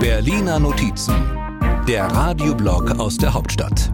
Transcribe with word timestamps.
Berliner 0.00 0.58
Notizen, 0.58 1.14
der 1.86 2.06
Radioblog 2.06 2.98
aus 2.98 3.16
der 3.16 3.34
Hauptstadt. 3.34 3.92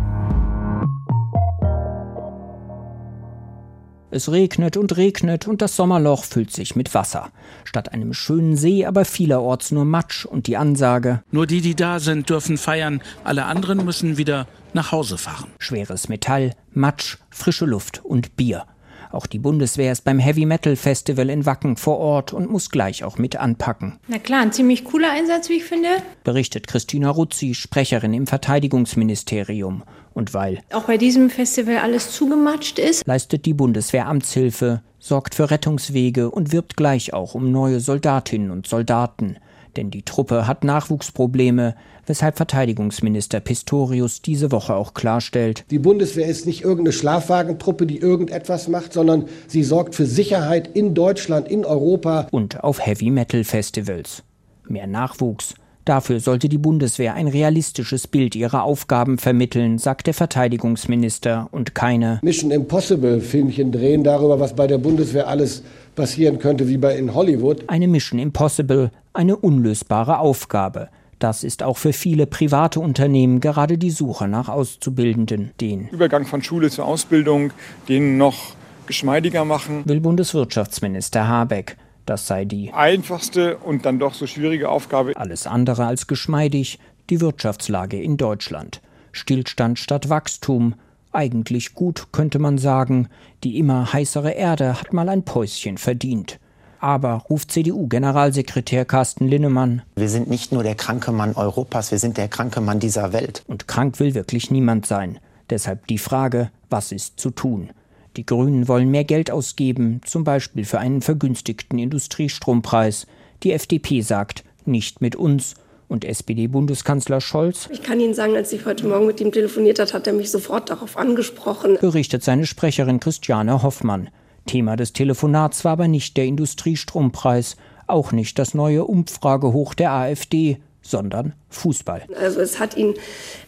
Es 4.10 4.30
regnet 4.30 4.76
und 4.76 4.96
regnet 4.96 5.48
und 5.48 5.60
das 5.60 5.74
Sommerloch 5.74 6.22
füllt 6.22 6.52
sich 6.52 6.76
mit 6.76 6.94
Wasser. 6.94 7.30
Statt 7.64 7.92
einem 7.92 8.14
schönen 8.14 8.56
See 8.56 8.86
aber 8.86 9.04
vielerorts 9.04 9.72
nur 9.72 9.84
Matsch 9.84 10.24
und 10.24 10.46
die 10.46 10.56
Ansage 10.56 11.24
Nur 11.32 11.48
die, 11.48 11.60
die 11.60 11.74
da 11.74 11.98
sind, 11.98 12.30
dürfen 12.30 12.56
feiern, 12.56 13.02
alle 13.24 13.46
anderen 13.46 13.84
müssen 13.84 14.16
wieder 14.16 14.46
nach 14.72 14.92
Hause 14.92 15.18
fahren. 15.18 15.50
Schweres 15.58 16.08
Metall, 16.08 16.52
Matsch, 16.72 17.18
frische 17.30 17.66
Luft 17.66 18.04
und 18.04 18.36
Bier. 18.36 18.66
Auch 19.14 19.26
die 19.26 19.38
Bundeswehr 19.38 19.92
ist 19.92 20.02
beim 20.02 20.18
Heavy 20.18 20.44
Metal 20.44 20.74
Festival 20.74 21.30
in 21.30 21.46
Wacken 21.46 21.76
vor 21.76 21.98
Ort 21.98 22.32
und 22.32 22.50
muss 22.50 22.68
gleich 22.68 23.04
auch 23.04 23.16
mit 23.16 23.36
anpacken. 23.36 24.00
Na 24.08 24.18
klar, 24.18 24.42
ein 24.42 24.50
ziemlich 24.50 24.84
cooler 24.84 25.12
Einsatz, 25.12 25.48
wie 25.48 25.54
ich 25.54 25.64
finde. 25.64 25.88
Berichtet 26.24 26.66
Christina 26.66 27.10
Ruzzi, 27.10 27.54
Sprecherin 27.54 28.12
im 28.12 28.26
Verteidigungsministerium. 28.26 29.84
Und 30.14 30.34
weil 30.34 30.60
auch 30.72 30.84
bei 30.84 30.96
diesem 30.96 31.30
Festival 31.30 31.78
alles 31.78 32.10
zugematscht 32.10 32.80
ist, 32.80 33.06
leistet 33.06 33.46
die 33.46 33.54
Bundeswehr 33.54 34.06
Amtshilfe, 34.06 34.82
sorgt 34.98 35.36
für 35.36 35.48
Rettungswege 35.48 36.30
und 36.30 36.50
wirbt 36.50 36.76
gleich 36.76 37.14
auch 37.14 37.34
um 37.34 37.52
neue 37.52 37.78
Soldatinnen 37.78 38.50
und 38.50 38.66
Soldaten 38.66 39.36
denn 39.76 39.90
die 39.90 40.02
Truppe 40.02 40.46
hat 40.46 40.64
Nachwuchsprobleme, 40.64 41.74
weshalb 42.06 42.36
Verteidigungsminister 42.36 43.40
Pistorius 43.40 44.22
diese 44.22 44.52
Woche 44.52 44.74
auch 44.74 44.94
klarstellt. 44.94 45.64
Die 45.70 45.78
Bundeswehr 45.78 46.26
ist 46.26 46.46
nicht 46.46 46.62
irgendeine 46.62 46.92
Schlafwagentruppe, 46.92 47.86
die 47.86 47.98
irgendetwas 47.98 48.68
macht, 48.68 48.92
sondern 48.92 49.26
sie 49.46 49.64
sorgt 49.64 49.94
für 49.94 50.06
Sicherheit 50.06 50.68
in 50.74 50.94
Deutschland, 50.94 51.48
in 51.48 51.64
Europa. 51.64 52.28
Und 52.30 52.62
auf 52.62 52.84
Heavy 52.84 53.10
Metal 53.10 53.44
Festivals. 53.44 54.22
Mehr 54.68 54.86
Nachwuchs. 54.86 55.54
Dafür 55.84 56.18
sollte 56.20 56.48
die 56.48 56.58
Bundeswehr 56.58 57.12
ein 57.14 57.28
realistisches 57.28 58.06
Bild 58.06 58.34
ihrer 58.34 58.62
Aufgaben 58.62 59.18
vermitteln, 59.18 59.76
sagt 59.76 60.06
der 60.06 60.14
Verteidigungsminister, 60.14 61.48
und 61.50 61.74
keine 61.74 62.20
Mission 62.22 62.50
Impossible 62.50 63.20
Filmchen 63.20 63.70
drehen 63.70 64.02
darüber, 64.02 64.40
was 64.40 64.56
bei 64.56 64.66
der 64.66 64.78
Bundeswehr 64.78 65.28
alles 65.28 65.62
passieren 65.94 66.38
könnte, 66.38 66.68
wie 66.68 66.78
bei 66.78 66.96
in 66.96 67.12
Hollywood. 67.12 67.64
Eine 67.66 67.86
Mission 67.86 68.18
Impossible, 68.18 68.90
eine 69.12 69.36
unlösbare 69.36 70.18
Aufgabe. 70.18 70.88
Das 71.18 71.44
ist 71.44 71.62
auch 71.62 71.76
für 71.76 71.92
viele 71.92 72.26
private 72.26 72.80
Unternehmen 72.80 73.40
gerade 73.40 73.76
die 73.76 73.90
Suche 73.90 74.26
nach 74.26 74.48
Auszubildenden. 74.48 75.52
Den 75.60 75.88
Übergang 75.88 76.24
von 76.24 76.42
Schule 76.42 76.70
zur 76.70 76.86
Ausbildung, 76.86 77.52
den 77.88 78.16
noch 78.16 78.54
geschmeidiger 78.86 79.44
machen, 79.44 79.82
will 79.84 80.00
Bundeswirtschaftsminister 80.00 81.28
Habeck. 81.28 81.76
Das 82.06 82.26
sei 82.26 82.44
die 82.44 82.72
einfachste 82.72 83.56
und 83.58 83.86
dann 83.86 83.98
doch 83.98 84.14
so 84.14 84.26
schwierige 84.26 84.68
Aufgabe. 84.68 85.12
Alles 85.16 85.46
andere 85.46 85.86
als 85.86 86.06
geschmeidig, 86.06 86.78
die 87.10 87.20
Wirtschaftslage 87.20 88.00
in 88.00 88.16
Deutschland. 88.16 88.80
Stillstand 89.12 89.78
statt 89.78 90.08
Wachstum. 90.08 90.74
Eigentlich 91.12 91.74
gut, 91.74 92.08
könnte 92.12 92.38
man 92.38 92.58
sagen. 92.58 93.08
Die 93.44 93.58
immer 93.58 93.92
heißere 93.92 94.32
Erde 94.32 94.80
hat 94.80 94.92
mal 94.92 95.08
ein 95.08 95.24
Päuschen 95.24 95.78
verdient. 95.78 96.40
Aber, 96.80 97.24
ruft 97.30 97.50
CDU-Generalsekretär 97.50 98.84
Carsten 98.84 99.26
Linnemann. 99.26 99.82
Wir 99.96 100.10
sind 100.10 100.28
nicht 100.28 100.52
nur 100.52 100.62
der 100.62 100.74
kranke 100.74 101.12
Mann 101.12 101.34
Europas, 101.34 101.90
wir 101.90 101.98
sind 101.98 102.18
der 102.18 102.28
kranke 102.28 102.60
Mann 102.60 102.80
dieser 102.80 103.14
Welt. 103.14 103.42
Und 103.46 103.68
krank 103.68 104.00
will 104.00 104.14
wirklich 104.14 104.50
niemand 104.50 104.84
sein. 104.84 105.18
Deshalb 105.48 105.86
die 105.86 105.98
Frage, 105.98 106.50
was 106.68 106.92
ist 106.92 107.18
zu 107.18 107.30
tun? 107.30 107.70
Die 108.16 108.26
Grünen 108.26 108.68
wollen 108.68 108.90
mehr 108.90 109.04
Geld 109.04 109.30
ausgeben, 109.30 110.00
zum 110.04 110.24
Beispiel 110.24 110.64
für 110.64 110.78
einen 110.78 111.02
vergünstigten 111.02 111.78
Industriestrompreis. 111.78 113.06
Die 113.42 113.52
FDP 113.52 114.02
sagt, 114.02 114.44
nicht 114.64 115.00
mit 115.00 115.16
uns. 115.16 115.54
Und 115.86 116.04
SPD-Bundeskanzler 116.04 117.20
Scholz? 117.20 117.68
Ich 117.70 117.82
kann 117.82 118.00
Ihnen 118.00 118.14
sagen, 118.14 118.34
als 118.34 118.52
ich 118.52 118.64
heute 118.64 118.86
Morgen 118.88 119.06
mit 119.06 119.20
ihm 119.20 119.30
telefoniert 119.30 119.78
hat, 119.78 119.92
hat 119.92 120.06
er 120.06 120.14
mich 120.14 120.30
sofort 120.30 120.70
darauf 120.70 120.96
angesprochen. 120.96 121.76
Berichtet 121.78 122.24
seine 122.24 122.46
Sprecherin 122.46 123.00
Christiane 123.00 123.62
Hoffmann. 123.62 124.08
Thema 124.46 124.76
des 124.76 124.94
Telefonats 124.94 125.64
war 125.64 125.72
aber 125.72 125.86
nicht 125.86 126.16
der 126.16 126.24
Industriestrompreis, 126.24 127.56
auch 127.86 128.12
nicht 128.12 128.38
das 128.38 128.54
neue 128.54 128.84
Umfragehoch 128.84 129.74
der 129.74 129.92
AfD, 129.92 130.58
sondern 130.80 131.34
Fußball. 131.50 132.02
Also 132.18 132.40
es 132.40 132.58
hat 132.58 132.76
ihn 132.76 132.94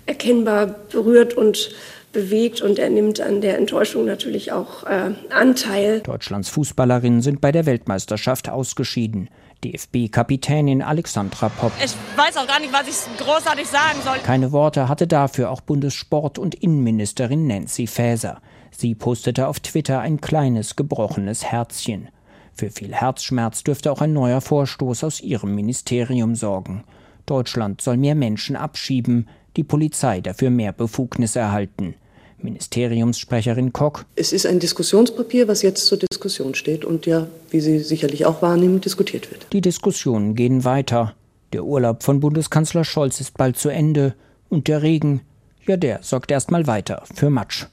erkennbar 0.07 0.67
berührt 0.91 1.35
und 1.35 1.75
bewegt 2.16 2.62
und 2.62 2.78
er 2.78 2.88
nimmt 2.88 3.21
an 3.21 3.43
der 3.43 3.59
Enttäuschung 3.59 4.06
natürlich 4.06 4.50
auch 4.50 4.84
äh, 4.84 5.10
Anteil. 5.28 6.00
Deutschlands 6.00 6.49
Fußballerinnen 6.49 7.21
sind 7.21 7.43
bei 7.43 7.53
der 7.53 7.66
Weltmeisterschaft 7.66 8.49
ausgeschieden. 8.49 9.28
DFB-Kapitänin 9.62 10.81
Alexandra 10.81 11.50
Popp. 11.50 11.72
Ich 11.78 11.94
weiß 12.16 12.38
auch 12.38 12.47
gar 12.47 12.59
nicht, 12.59 12.72
was 12.72 12.88
ich 12.88 13.19
großartig 13.19 13.66
sagen 13.66 14.00
soll. 14.03 14.16
Keine 14.25 14.50
Worte 14.53 14.88
hatte 14.88 15.06
dafür 15.06 15.50
auch 15.50 15.60
Bundessport- 15.60 16.38
und 16.38 16.54
Innenministerin 16.54 17.47
Nancy 17.47 17.87
Faeser. 17.87 18.41
Sie 18.71 18.94
postete 18.94 19.47
auf 19.47 19.60
Twitter 19.60 20.00
ein 20.00 20.21
kleines 20.21 20.75
gebrochenes 20.75 21.44
Herzchen. 21.44 22.09
Für 22.54 22.71
viel 22.71 22.94
Herzschmerz 22.94 23.62
dürfte 23.62 23.93
auch 23.93 24.00
ein 24.00 24.15
neuer 24.15 24.41
Vorstoß 24.41 25.04
aus 25.04 25.21
ihrem 25.21 25.54
Ministerium 25.54 26.34
sorgen. 26.34 26.84
Deutschland 27.27 27.83
soll 27.83 27.98
mehr 27.98 28.15
Menschen 28.15 28.56
abschieben, 28.56 29.28
die 29.59 29.65
Polizei 29.65 30.22
dafür 30.22 30.48
mehr 30.48 30.72
Befugnis 30.72 31.37
erhalten. 31.37 31.94
Ministeriumssprecherin 32.39 33.73
Koch. 33.73 34.03
Es 34.15 34.33
ist 34.33 34.47
ein 34.47 34.59
Diskussionspapier, 34.59 35.49
was 35.49 35.63
jetzt 35.63 35.87
zur 35.87 35.99
Diskussion 35.99 36.55
steht 36.55 36.85
und 36.85 37.07
ja, 37.07 37.27
wie 37.51 37.61
Sie 37.61 37.79
sicherlich 37.81 38.27
auch 38.27 38.43
wahrnehmen, 38.43 38.81
diskutiert 38.81 39.31
wird. 39.31 39.47
Die 39.53 39.61
Diskussionen 39.61 40.35
gehen 40.35 40.65
weiter. 40.65 41.15
Der 41.53 41.65
Urlaub 41.65 42.03
von 42.03 42.21
Bundeskanzler 42.21 42.85
Scholz 42.85 43.21
ist 43.21 43.37
bald 43.37 43.57
zu 43.57 43.69
Ende 43.69 44.15
und 44.49 44.69
der 44.69 44.83
Regen, 44.83 45.23
ja, 45.67 45.77
der 45.77 46.03
sorgt 46.03 46.31
erstmal 46.31 46.67
weiter 46.67 47.03
für 47.15 47.31
Matsch. 47.31 47.67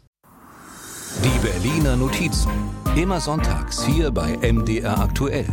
Die 1.23 1.47
Berliner 1.47 1.95
Notizen. 1.95 2.51
Immer 2.95 3.19
sonntags 3.19 3.85
hier 3.85 4.11
bei 4.11 4.37
MDR 4.41 4.99
aktuell. 4.99 5.45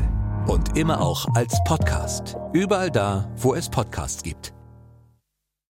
Und 0.47 0.77
immer 0.77 1.01
auch 1.01 1.27
als 1.35 1.59
Podcast. 1.65 2.37
Überall 2.53 2.91
da, 2.91 3.31
wo 3.37 3.55
es 3.55 3.69
Podcasts 3.69 4.23
gibt. 4.23 4.53